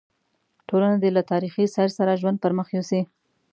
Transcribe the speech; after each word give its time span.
ټولنه 0.67 0.97
دې 1.03 1.09
له 1.17 1.21
تاریخي 1.31 1.65
سیر 1.75 1.89
سره 1.97 2.19
ژوند 2.21 2.37
پر 2.43 2.51
مخ 2.57 2.67
یوسي. 2.77 3.01